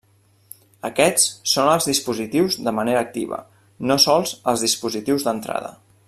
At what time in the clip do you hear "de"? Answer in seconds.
2.69-2.73